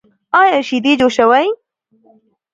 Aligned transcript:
ایا 0.41 0.59
شیدې 0.67 0.93
جوشوئ؟ 0.99 1.47